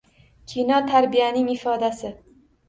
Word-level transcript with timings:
Kino– 0.53 0.79
tarbiyaning 0.91 1.53
ifodasi 1.57 2.13